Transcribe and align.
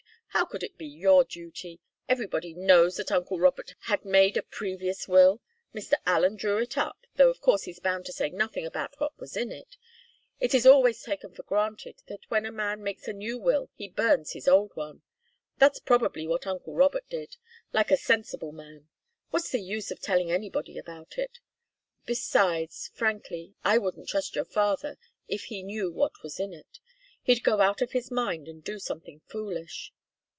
How 0.33 0.45
could 0.45 0.63
it 0.63 0.77
be 0.77 0.87
your 0.87 1.25
duty? 1.25 1.81
Everybody 2.07 2.53
knows 2.53 2.95
that 2.95 3.11
uncle 3.11 3.37
Robert 3.37 3.75
had 3.81 4.05
made 4.05 4.37
a 4.37 4.41
previous 4.41 5.05
will. 5.05 5.41
Mr. 5.75 5.91
Allen 6.05 6.37
drew 6.37 6.57
it 6.59 6.77
up, 6.77 7.05
though 7.15 7.29
of 7.29 7.41
course 7.41 7.63
he's 7.63 7.81
bound 7.81 8.05
to 8.05 8.13
say 8.13 8.29
nothing 8.29 8.65
about 8.65 8.97
what 8.97 9.19
was 9.19 9.35
in 9.35 9.51
it. 9.51 9.75
It 10.39 10.55
is 10.55 10.65
always 10.65 11.03
taken 11.03 11.33
for 11.33 11.43
granted 11.43 11.97
that 12.07 12.21
when 12.29 12.45
a 12.45 12.51
man 12.51 12.81
makes 12.81 13.09
a 13.09 13.13
new 13.13 13.37
will 13.37 13.69
he 13.75 13.89
burns 13.89 14.31
his 14.31 14.47
old 14.47 14.71
one. 14.73 15.01
That's 15.57 15.79
probably 15.79 16.25
what 16.27 16.47
uncle 16.47 16.73
Robert 16.75 17.09
did, 17.09 17.35
like 17.73 17.91
a 17.91 17.97
sensible 17.97 18.53
man. 18.53 18.87
What's 19.31 19.49
the 19.49 19.61
use 19.61 19.91
of 19.91 19.99
telling 19.99 20.31
anybody 20.31 20.77
about 20.77 21.17
it? 21.17 21.39
Besides 22.05 22.89
frankly 22.93 23.55
I 23.65 23.77
wouldn't 23.77 24.07
trust 24.07 24.35
your 24.35 24.45
father, 24.45 24.97
if 25.27 25.43
he 25.45 25.61
knew 25.61 25.91
what 25.91 26.23
was 26.23 26.39
in 26.39 26.53
it. 26.53 26.79
He'd 27.21 27.43
go 27.43 27.59
out 27.59 27.81
of 27.81 27.91
his 27.91 28.09
mind 28.09 28.47
and 28.47 28.63
do 28.63 28.79
something 28.79 29.19
foolish." 29.27 29.91